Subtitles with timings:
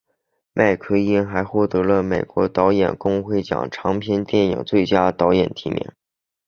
[0.53, 5.91] 麦奎因还获得了美国导演工会奖长片电影最佳导演提名。